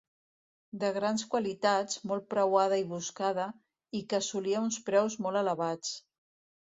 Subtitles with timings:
[0.83, 3.45] De grans qualitats, molt preuada i buscada,
[4.01, 5.93] i que assolia uns preus molt elevats.